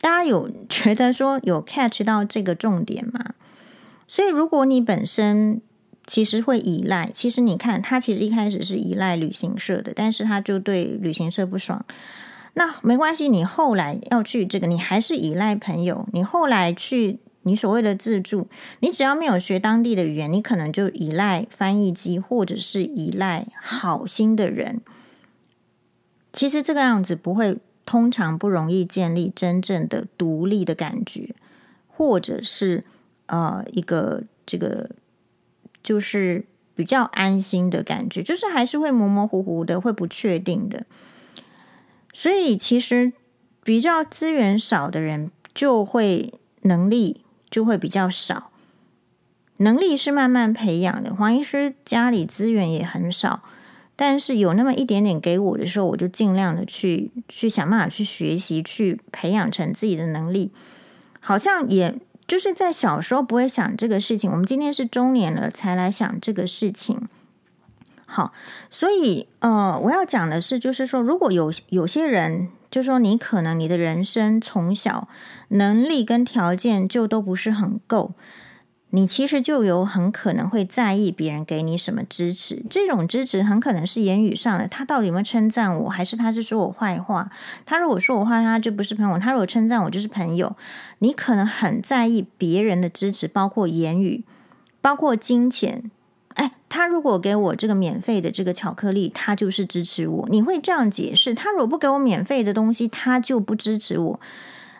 [0.00, 3.34] 大家有觉得说有 catch 到这个重点吗？
[4.06, 5.60] 所以如果你本身。
[6.06, 11.82] 其实会依赖，其实你看，他其实一开始是依赖旅行社的，但是他就对旅行社不爽。
[12.52, 16.06] 那没关系，你后来要去这个，你还是依赖朋友。
[16.12, 18.48] 你后来去你所谓的自助，
[18.80, 24.82] 你只要没有学当地的语言，你可能就依赖翻译机，或者是依赖好心的人。
[26.32, 31.34] 其实这个样子不会，通常不容易建立真正的独立的感觉，
[31.86, 32.84] 或者是
[33.26, 34.90] 呃一个这个。
[35.82, 40.86] 就是比较安心的感觉，就是还是会模模糊糊的，会不确定的。
[42.14, 43.12] 所以其实
[43.62, 47.20] 比较资源少的人，就会能力
[47.54, 48.50] 就会比较少。
[49.58, 51.14] 能力是慢慢培养的。
[51.14, 53.44] 黄医师家里资源也很少，
[53.94, 60.50] 但是有那么一点点给我的时候，我就尽量的去去想办法去学习，去培养成自己的能力。
[61.20, 61.94] 好像也。
[62.26, 67.06] 就是在小时候不会想这个事情，我们今天是中年了才来想这个事情。
[68.06, 68.32] 好，
[68.70, 75.06] 所以呃，我要讲的是，就是说，如果有有些人，就说你可能你的人生从小
[75.50, 78.14] 能力跟条件就都不是很够。
[78.90, 87.30] 你其实就有很可能会在意别人给你什么支持，这种支持很可能是言语上的，他到底有没有称赞我，还是他是说我坏话？
[87.64, 90.56] 他如果说我坏话，他就不是朋友；他如果称赞我，就是朋友。
[90.98, 94.24] 你可能很在意别人的支持，包括言语，
[94.80, 95.92] 包括金钱。
[96.34, 100.28] 哎，他如果给我这个免费的这个巧克力，他就是支持我。
[100.30, 101.34] 你会这样解释？
[101.34, 104.20] 他如果不给我免费的东西，他就不支持我。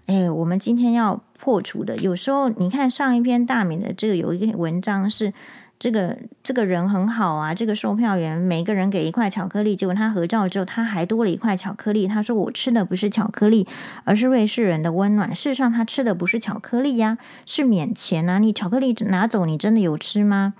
[0.06, 5.32] 哎，我们今天要破除的，有时候你看上一篇大米的这个有一个文章是
[5.78, 13.66] 这个这个人很好啊，这个售票员每个人给一块巧克力，结果他合照之后他还多了一块巧克力，他说我吃的不是巧克力，
[14.04, 15.34] 而是瑞士人的温暖。
[15.34, 18.38] 事实上他吃的不是巧克力呀，是免钱啊！
[18.38, 20.54] 你巧克力拿走，你真的有吃吗？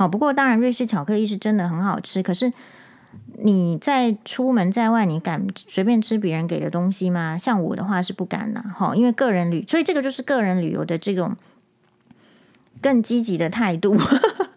[0.00, 2.50] 好，不过当然瑞士巧克力是真的很好吃，可是。
[3.42, 7.36] 你在出门在外，你敢随便吃别人给的东西吗？
[7.36, 11.36] 像我的话是不敢的，哈，因为个人旅，所以这个就是个人旅游的这种
[12.80, 13.96] 更积极的态度。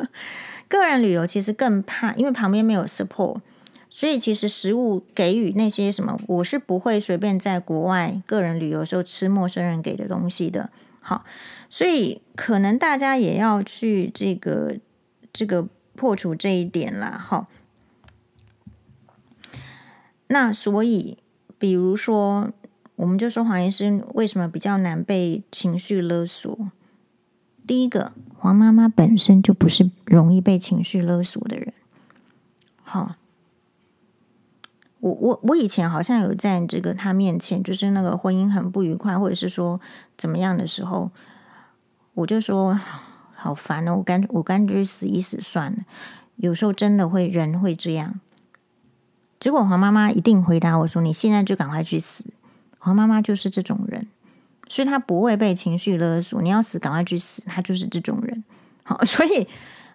[0.69, 3.37] 个人旅游其实更怕，因为旁边没有 support，
[3.89, 10.69] 所以其实食物给予那些什么，我是不会随便在国外个人旅游的时候吃陌生人给的东西的。
[11.01, 11.23] 好，
[11.69, 14.75] 所以可能大家也要去这个
[15.33, 17.47] 这个破除这一点啦，哈。
[20.27, 21.17] 那所以，
[21.57, 22.51] 比如说，
[22.95, 26.71] 我们就说黄医师为什么比较难被情绪勒索？
[27.67, 31.73] 第一个，黄妈妈本身就不是容易被情绪勒索的人。
[32.83, 33.15] 好，
[34.99, 39.79] 我我我以前好像有在这个他面前，就是那个婚姻很不愉快，或者是说
[40.17, 41.11] 怎么样的时候，
[42.15, 42.79] 我就说
[43.43, 45.79] 好烦哦，我干我干脆死一死算了。
[46.37, 48.21] 有时候真的会人会这样。
[49.37, 52.27] 结果黄妈妈一定回答我说：“你现在就赶快去死。”
[52.79, 54.07] 黄妈妈就是这种人，
[54.69, 56.41] 所以她不会被情绪勒索。
[56.41, 57.43] 你要死，赶快去死。
[57.45, 58.45] 她就是这种人。
[58.83, 59.45] 好， 所以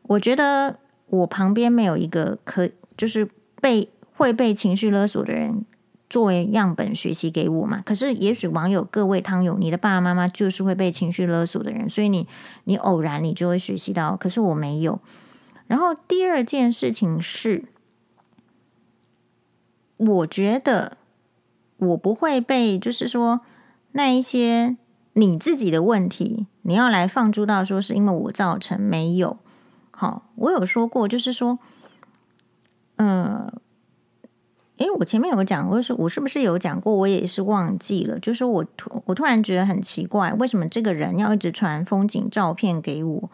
[0.02, 3.26] 我觉得我旁边没有一个可就是
[3.62, 5.64] 被会被情绪勒索的人
[6.10, 7.82] 作为样本学习给我嘛。
[7.84, 12.26] 可是也许网友各位汤友，你的爸爸妈妈就是会被情绪勒索的人，所以你
[12.64, 14.16] 你偶然你就会学习到。
[14.16, 15.00] 可是我没有。
[15.66, 17.64] 然后第二件事情是。
[19.98, 20.96] 我觉得
[21.76, 23.40] 我不会被，就是说
[23.90, 24.76] 那一些
[25.14, 29.38] 你自己的问题，你要来放诸到说是因为我造成没有。
[29.90, 31.58] 好，我有说过，就是说，
[32.94, 33.52] 嗯，
[34.78, 36.94] 诶，我前面有讲过，说我是不是有讲过？
[36.94, 38.18] 我也是忘记了。
[38.18, 43.30] 就是我突我突然觉得很奇怪，为什么这个人要一直传风景照片给我？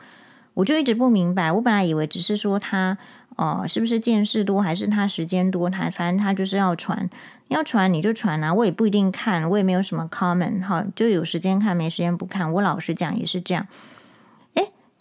[0.54, 1.50] 我就一直不明白。
[1.52, 2.98] 我本来以为只是说他。
[3.36, 5.68] 哦，是不是见识多，还是他时间多？
[5.68, 7.10] 他反正他就是要传，
[7.48, 12.52] 要传你就传啊，我也不一定看，我也没有什么 comment 哈，就有时间看，没时间不看。
[12.52, 13.66] 我老实讲也是这样。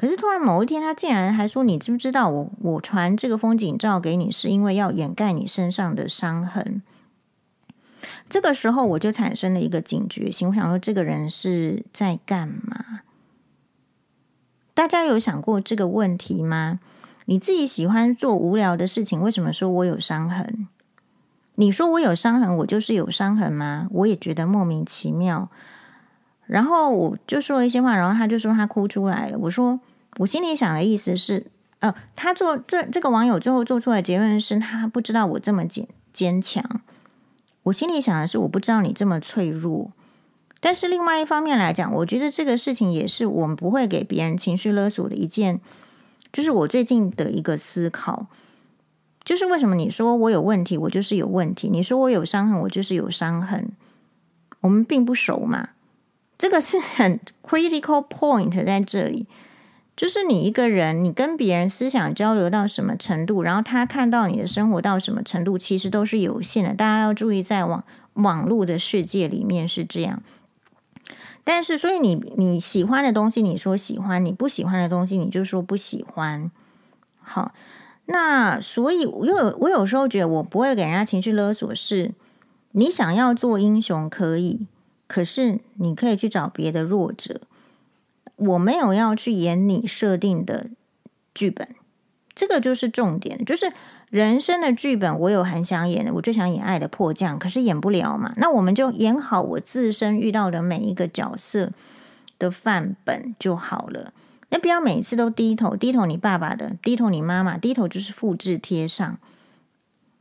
[0.03, 6.83] 可是突然某一天，他竟然还说：“你知不知道我我传这个风景照给你，是因为要掩盖你身上的伤痕？”
[8.27, 12.99] 这个时候我就产生了一个警觉心，我想说这个人是在干嘛？
[14.73, 16.81] 大家有想过这个问题吗？
[17.27, 20.67] 你自己喜欢做无聊的事情，为什么说我有伤痕？
[21.55, 23.87] 你说我有伤痕，我就是有伤痕吗？
[23.89, 25.49] 我也觉得莫名其妙。
[26.45, 29.37] 然后我就说了一些话，然后他就说他哭出来了。
[29.39, 29.79] 我说
[30.17, 31.47] 我心里想的意思是，
[31.79, 36.81] 呃，他做这这个网友最后做出来的结论是他不知道我这么坚坚强。
[37.63, 39.91] 我心里想的是，我不知道你这么脆弱。
[40.59, 45.59] 但是另外一方面来讲，我觉得这个事情也是我们不会给别人情绪勒索的一件。
[46.31, 48.27] 就是我最近的一个思考，
[49.23, 53.69] 就是为什么你说我有问题，我就是有问题；你说我有伤痕，我就是有伤痕。
[54.61, 55.69] 我们并不熟嘛，
[56.37, 59.27] 这个是很 critical point 在这里。
[59.95, 66.73] 就是你一个人，你跟别人思想交流到什么程度，然后他看到你的生活到什么程度，其实都是有限的。
[66.73, 70.23] 大家要注意，在网网络的世界里面是这样。
[71.43, 76.49] 但是，所以你你喜欢的东西，你说喜欢；你不喜欢的东西，你就说不喜欢。
[77.21, 77.53] 好，
[78.05, 81.75] 那所以，我有我有时候觉得，我不会给人家情绪勒索。
[81.75, 82.13] 是，
[82.71, 84.65] 你想要做英雄可以，
[85.05, 87.41] 可是你可以去找别的弱者。
[88.35, 90.69] 我没有要去演你设定的
[91.33, 91.67] 剧本，
[92.33, 93.71] 这个就是重点，就是。
[94.09, 98.31] 人生的剧本，我有很想演的，我就想演爱的迫降，可是演不了嘛。
[98.37, 101.71] 那我们就演好我自身遇到的每一个角色
[102.37, 104.13] 的范本就好了。
[104.49, 109.17] 那不要每次都低头，低头你爸爸的，低头你妈妈，低头就是复制贴上。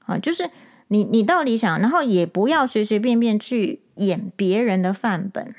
[0.07, 0.49] 啊，就是
[0.89, 5.55] 你你到底想，然后也不要随随便便去演别人的范本。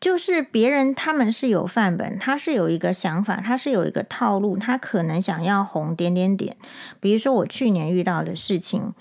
[0.00, 6.56] 就是别人他们是有范本，他是有一个想法，他是有一个套路，他可能想要红点点点。
[7.00, 8.94] 比如说我去年遇到的事情，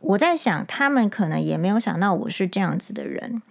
[0.00, 3.42] 我在想他们可能也没有想到我是这样子的人。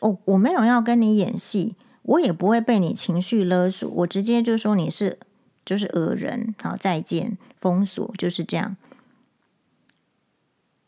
[0.00, 5.16] 哦，我没有要跟你演戏，我也不会被你情绪勒索，我直接就说你是
[5.64, 8.76] 就是恶人，好，再见，封锁，就是这样。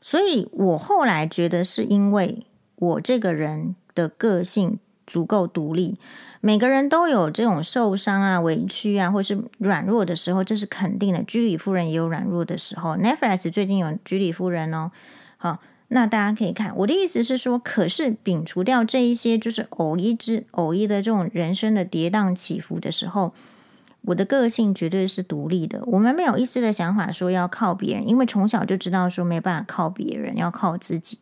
[0.03, 3.77] 所以我后来觉得是因为我这个人。
[3.95, 5.99] 的个性足够独立，
[6.41, 11.23] 每个人都有这种受伤啊、委屈啊，或是软弱的时候，这是肯定的。
[11.23, 14.93] 居里夫人也有软弱的时候，Netflix 最近有居里夫人哦。
[15.37, 16.73] 好，那大家可以看。
[16.77, 23.35] 我的意思是说，可是摒除掉这一些，就是偶一之偶一的这种人生的跌宕起伏的时候，
[24.03, 25.83] 我的个性绝对是独立的。
[25.87, 31.19] 我们没有一丝的想法说要靠别人，因为从小就知道说没办法靠别人，要靠自己。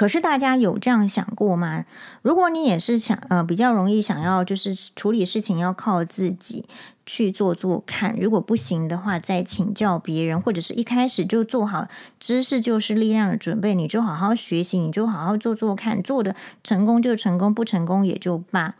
[0.00, 1.84] 可是大家有这样想过吗？
[2.22, 6.64] 如果你也是想呃比较容易想要就是处理事情要靠自己
[7.04, 11.86] 去做做看，如果不行的话再请教别人，或者是一开始就做好
[12.18, 18.76] 知识就是力量的准备，你就好好学习，你就好好做做看，做的成功就成功，不成功也就罢。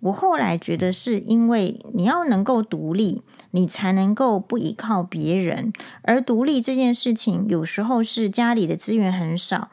[0.00, 3.20] 我后来觉得是因为你要能够独立，
[3.50, 5.70] 你才能够不依靠别人，
[6.00, 9.68] 而独立这件事情有时候是家里的资源很少。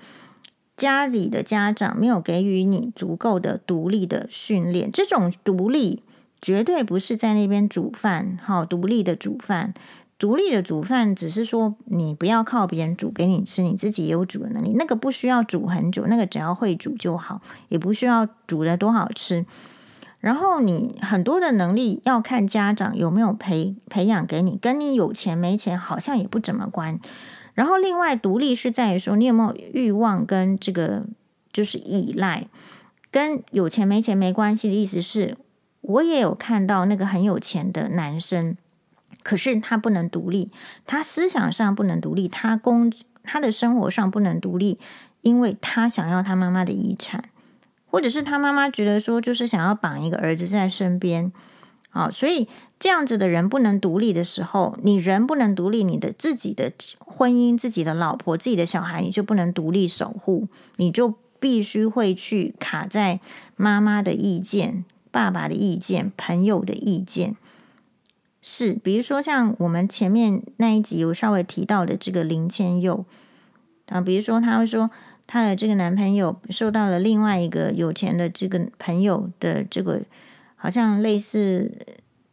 [0.75, 6.03] 家里的家长没有给予你足够的独立的训练，这种独立
[6.41, 9.73] 绝对不是在那边煮饭，好，独立的煮饭，
[10.17, 19.45] 独立的煮饭只是说你不要靠别人煮给你吃，你自己也有煮的能力，那个不需要煮很久，那个只要会煮就好，也不需要煮得多好吃。
[20.19, 26.99] 然后你很多的能力要看家长有没有培培养给你，跟你有钱没钱好像也不怎么关。
[27.53, 31.05] 然后另外独立是在于说你有没有欲望跟这个
[31.51, 32.47] 就是依赖，
[33.11, 35.37] 跟有钱没钱没关系的意思是，
[35.81, 38.57] 我也有看到那个很有钱的男生，
[39.21, 40.51] 可是他不能独立，
[40.85, 42.91] 他思想上不能独立，他工
[43.23, 44.79] 他的生活上不能独立，
[45.21, 47.25] 因为他想要他妈妈的遗产。
[47.85, 51.31] 或者是他妈妈觉得说，就是想要绑一个儿子在身边，
[51.91, 52.47] 啊，所以
[52.83, 63.21] 这样子的人不能独立的时候，你人不能独立，你的自己的婚姻、自己的老婆、自己的小孩，你就不能独立守护，你就必须会去卡在
[63.55, 67.37] 妈妈的意见、爸爸的意见、朋友的意见。
[68.41, 73.05] 是，比如说像我们前面那一集有稍微提到的这个林千佑
[73.85, 74.91] 啊，比如说他会说。
[75.25, 80.01] 他的这个男朋友受到了另外一个有钱的这个朋友的这个，
[80.57, 81.71] 好像类似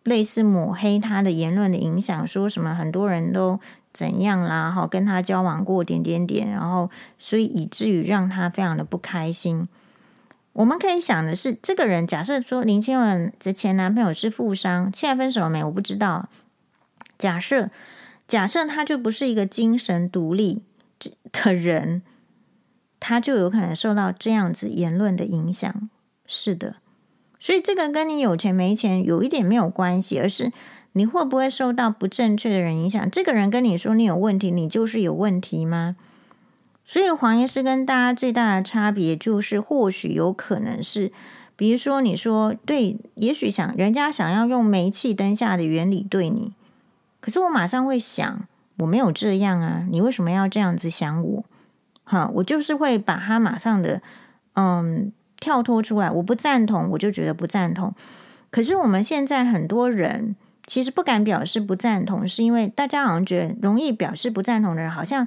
[0.05, 3.61] 类似抹黑他的言论的影响，说什么很多人都
[3.93, 9.69] 怎样啦，哈，跟他交往过点点点，然后所以以至于让他非常的不开心。
[10.53, 15.63] 我们可以想的是，这个人假设说林千文的前男朋友是富商，现在分手了没？
[15.65, 16.29] 我不知道。
[17.19, 17.71] 假设
[18.27, 20.63] 假设他就不是一个精神独立
[21.33, 22.03] 的人。
[23.03, 25.89] 他就有可能受到这样子言论的影响，
[26.27, 26.77] 是的，
[27.41, 30.53] 所以这个跟你有钱没钱有一点没有关系，而是
[30.93, 33.11] 你会不会受到不正确的人影响。
[33.11, 35.97] 这个人跟你说你有问题，你就是有问题吗？
[36.85, 41.13] 所以黄医师跟大家最大的差别就是，或许有可能是，
[41.55, 46.53] 比如说你说对，也许想人家想要用煤气灯下的原理对你，
[47.21, 48.47] 可是我马上会想，
[48.79, 51.45] 我没有这样啊，你为什么要这样子想我？
[52.03, 54.03] 哈，我就是会把他马上的，
[54.55, 56.11] 嗯，跳脱出来。
[56.11, 57.95] 我不赞同，我就觉得不赞同。
[58.51, 60.37] 可是我们现在很多人
[60.67, 65.27] 其实不敢表示不赞同，是因为大家好像觉得容易表示不赞同的人，好像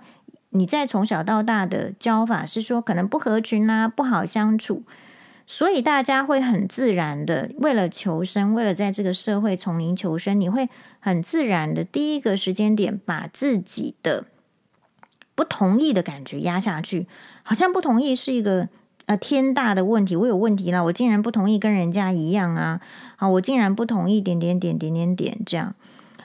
[0.51, 4.83] 你在从小到大的教法是说可能不合群啊，不好相处，
[5.47, 14.25] 所以大家会很自然的为了求生，为了在这个社会丛林求生，你会很自然的第一个时间点把自己的。
[15.35, 17.07] 不同意的感觉压下去，
[17.41, 18.69] 好像不同意是一个
[19.05, 20.15] 呃天大的问题。
[20.15, 22.81] 我有问题了，我竟然不同意跟人家一样啊！
[23.15, 25.75] 好，我竟然不同意点点点点点点这样。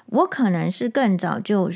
[0.07, 1.70] 我可能是更早就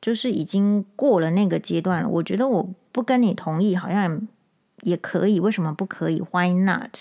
[0.00, 2.08] 就是已经过了那个阶段了。
[2.08, 4.26] 我觉得我不跟你同意好像
[4.82, 6.98] 也可以，为什么不可以？Why not？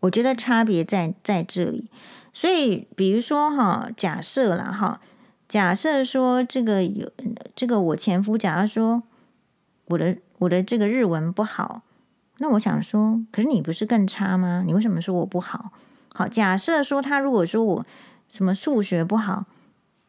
[0.00, 1.88] 我觉得差别在在这里。
[2.34, 5.00] 所以比如说哈，假设了哈。
[5.48, 7.12] 假设说这个有
[7.54, 9.02] 这个我前夫，假如说
[9.84, 11.82] 我的我的这个日文不好，
[12.42, 14.64] 那我想说，可是你不是更差吗？
[14.66, 15.70] 你为什么说我不好？
[16.12, 17.86] 好，假设说他如果说我
[18.28, 19.44] 什么数学不好，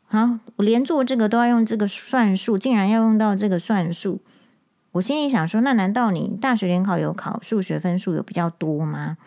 [0.08, 4.20] 好，我连做这个都要用这个算术，竟然要用到这个算术，
[4.94, 9.18] 我心里想说，那难道你大学联考有考数学分数有比较多吗？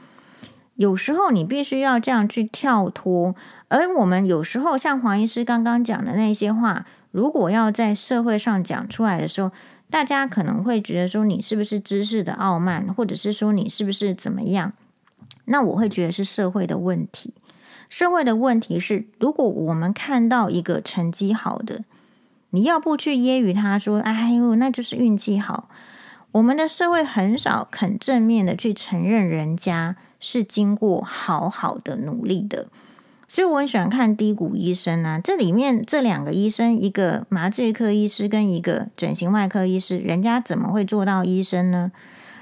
[0.74, 3.36] 有时候你必须要这样去跳脱，
[3.68, 9.52] 而我们有时候像黄医师刚刚讲的那些话，如果要在社会上讲出来的时候，
[9.90, 14.72] 大家可能会觉得说你是不是知识的傲慢，或者是说你是不是怎么样？
[15.46, 17.34] 那我会觉得是社会的问题。
[17.88, 21.84] 社会的问题是，如果我们看到一个成绩好的，
[22.50, 25.68] 你要不去揶揄他说：“哎呦，那就是运气好。”
[26.32, 29.96] 我们的社会很少肯正面的去承认人家。
[30.18, 32.68] 是经过好好的努力的，
[33.28, 35.20] 所以我很喜欢看低谷医生啊。
[35.22, 41.90] 这里面这两个医生，一个麻醉科医师跟一个整形外科医师，人家怎么会做到医生呢？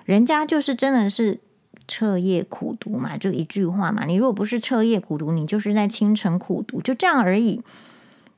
[0.05, 1.41] 人家就是真的是
[1.89, 4.05] 彻夜苦读嘛，就一句话嘛。
[4.05, 7.63] 你如果不是彻夜苦读，你就是在清晨苦读，就这样而已。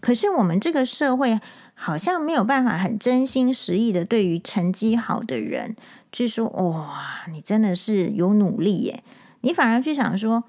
[0.00, 1.40] 可是我们这个社会
[1.74, 5.74] 好像没有办法很真心实意的对于成绩好的人，
[6.12, 9.02] 去说哇，你真的是有努力耶。
[9.40, 10.44] 你反而去想说，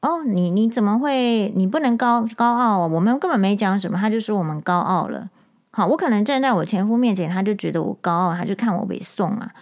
[0.00, 1.52] 哦，你你怎么会？
[1.54, 2.86] 你不能高高傲！
[2.86, 5.28] 我们根本没讲什么，他就说我们高傲了。
[5.70, 9.52] 好，我可能站在我前夫面前，他就觉得我高傲，他就看我北宋啊，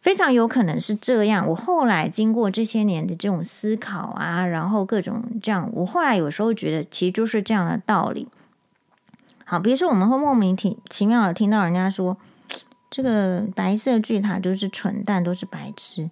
[0.00, 1.48] 非常有可能是这样。
[1.48, 8.28] 我后来经过这些年的这种思考啊，然后各种这样，我后来有时候觉得，其实就是这样的道理。
[9.44, 10.56] 好，比如说我们会莫名
[10.90, 12.16] 其妙的听到人家说。
[12.88, 16.08] 这个白色巨塔都是蠢蛋，都是白痴。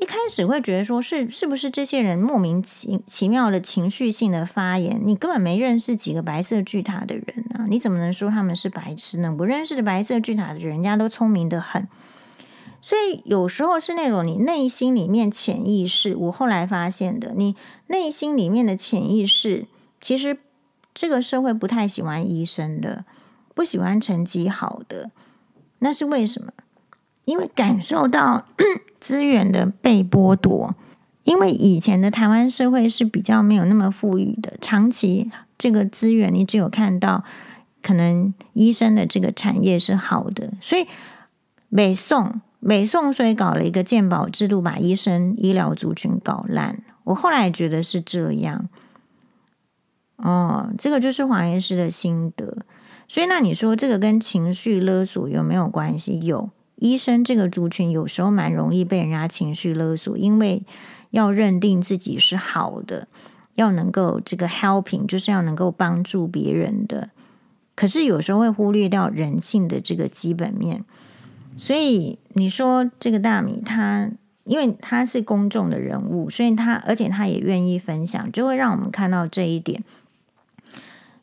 [0.00, 5.00] 一开始会觉得说是是不是这些人莫名其其妙的情绪性的发言？
[5.04, 9.34] 你根本没认识几个白色巨塔的人啊，你怎么能说他们是白痴呢？
[9.36, 11.88] 不认识的白色巨塔的人家都聪明的很。
[12.80, 17.56] 所以有时候是那种你内心里面潜意识，我后来发现的，你
[17.88, 19.66] 内心里面的潜意识，
[20.00, 20.38] 其实
[20.94, 23.04] 这个社会不太喜欢医生的，
[23.52, 25.10] 不喜欢成绩好的，
[25.80, 26.52] 那是为什么？
[27.28, 28.46] 因为感受到。
[29.00, 30.74] 资源的被剥夺，
[31.22, 37.22] 因为以前的台湾社会是比较没有那么富裕的，长期这个资源你只有看到
[37.80, 40.88] 可能医生的这个产业是好的，所以
[41.70, 46.82] 北宋北宋所以搞了一个鉴保制度，把医生医疗族群搞烂。
[47.04, 48.68] 我后来觉得是这样，
[50.16, 52.58] 哦，这个就是黄医师的心得。
[53.06, 56.18] 所以那你说这个跟情绪勒索有没有关系？
[56.18, 56.50] 有。
[56.78, 60.62] 医生这个族群有时候蛮容易被人家情绪勒索，因为
[61.10, 63.08] 要认定自己是好的，
[63.54, 67.10] 要能够这个 helping，就是要能够帮助别人的。
[67.74, 70.84] 可是有时候会忽略掉人性的这个基本面。
[71.56, 74.10] 所以你说这个大米他，
[74.44, 79.82] 因为他是公众的人物，所以他而且他也愿意分享，就会让我们看到这一点。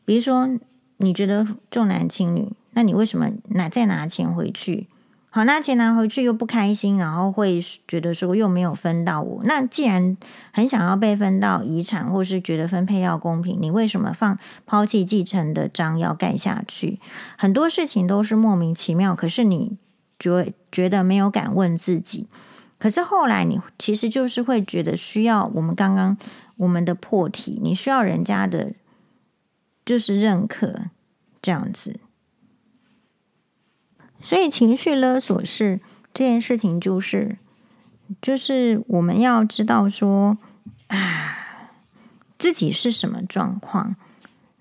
[0.03, 0.49] 比如说，
[0.97, 4.87] 你觉得重男轻女，那你为什么拿再拿钱回去？
[5.35, 7.59] 好，那钱拿回去又不开心，然后会
[7.89, 9.41] 觉得说又没有分到我。
[9.43, 10.15] 那既然
[10.53, 17.01] 很想要被分到遗产，或是觉得分配要公平，你为什么放抛弃继承的章要盖下去？
[17.37, 19.77] 很多事情都是莫名其妙，可是你
[20.17, 22.29] 觉觉得没有敢问自己。
[22.79, 26.15] 可是后来你其实就是会觉得需要我们刚刚
[26.55, 28.71] 我们的破题，你需要人家的，
[29.85, 30.83] 就是认可
[31.41, 31.99] 这样子。
[34.25, 35.79] 所以情绪勒索是
[36.11, 37.37] 这件事情，就是
[38.19, 40.39] 就是我们要知道说
[40.87, 41.69] 啊，
[42.35, 43.95] 自己是什么状况。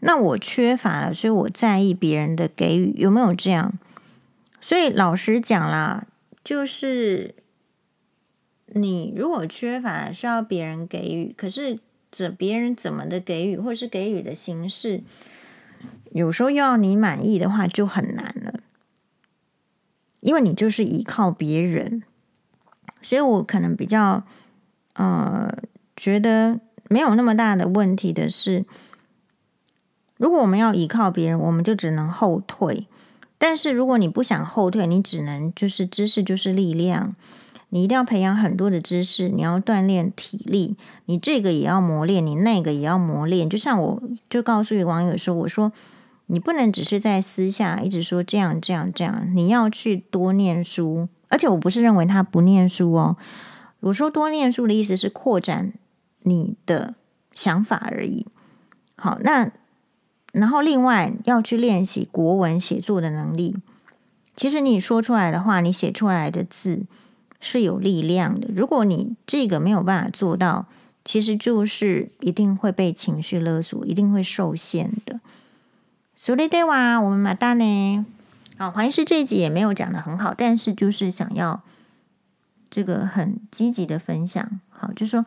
[0.01, 3.73] 那我缺乏了，所以我在意别人的给予，有没有这样？
[4.61, 6.07] 所以老实讲啦，
[6.45, 7.35] 就是
[8.67, 11.79] 你如果缺乏，需要别人给予，可是
[12.11, 15.03] 这别人怎么的给予，或是给予的形式，
[16.13, 18.61] 有时候要你满意的话，就很难了。
[20.25, 22.03] 因为你就是依靠别人，
[23.03, 24.25] 所以我可能比较
[24.95, 25.55] 呃
[25.95, 26.59] 觉得
[26.89, 28.65] 没有那么大的问题的是，
[30.17, 32.87] 如果我们要依靠别人，我们就只能后退。
[33.37, 37.15] 但是如果你不想后退，你只能就是知识就是力量，
[37.69, 43.51] 你一定要培养很多的知识，你要锻炼体力，你这个也要磨练，你那个也要磨练。
[43.51, 45.71] 就像我就告诉网友说，我说。
[46.27, 51.09] 你不能只是在私下一直说这样这样这样，你要去多念书。
[51.29, 53.17] 而且我不是认为他不念书哦，
[53.81, 55.73] 我说多念书的意思是扩展
[56.23, 56.95] 你的
[57.33, 58.27] 想法而已。
[58.95, 59.51] 好，那
[60.33, 63.57] 然后另外要去练习国文写作的能力。
[64.37, 66.87] 其实你说出来的话，你写出来的字
[67.41, 68.49] 是有力量的。
[68.55, 70.67] 如果你这个没有办法做到，
[71.05, 75.21] 其实就是一定会被情绪勒索，一定会受限的。
[76.25, 78.07] 所以的话，我们马大呢？
[78.57, 81.63] 好，黄医师这一集也没有讲得很好，但是就是想要
[82.71, 84.59] 这个很积极的分享。
[84.71, 85.27] 好，就说，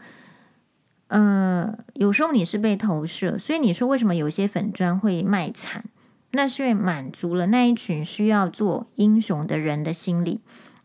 [1.09, 5.85] 呃，有时候你是被投射，所以你说为什么有些粉专会卖惨？
[6.31, 10.41] 那是因为满足了那一群需要做英雄的人的心理。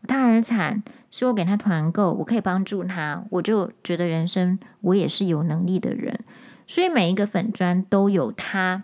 [0.07, 6.19] 他很惨，所以我给他团购，我可以帮助他，我就觉得人生我也是有能力的人。
[6.67, 8.83] 所以每一个粉专都有他。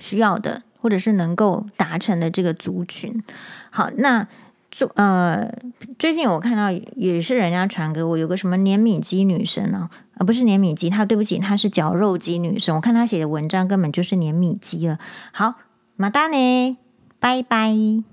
[0.00, 3.22] 需要的，或者是能够达成的这个族群。
[3.70, 4.26] 好，那
[4.72, 5.52] 做呃，
[5.98, 9.88] 最近我看到也是人家传给我，有个什么碾米机女神呢？
[10.14, 12.74] 啊，不是碾米机，她对不起，她是绞肉机女神。
[12.74, 14.98] 我看她写的文章根本就是碾米机了。
[15.32, 15.54] 好，
[15.96, 16.76] 马达呢，
[17.18, 18.09] 拜拜。